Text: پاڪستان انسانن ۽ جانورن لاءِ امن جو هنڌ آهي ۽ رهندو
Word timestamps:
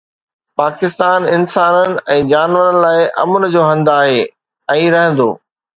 پاڪستان 0.61 1.19
انسانن 1.35 1.99
۽ 2.15 2.25
جانورن 2.33 2.81
لاءِ 2.87 2.99
امن 3.27 3.41
جو 3.57 3.61
هنڌ 3.71 3.95
آهي 3.99 4.19
۽ 4.81 4.95
رهندو 4.97 5.29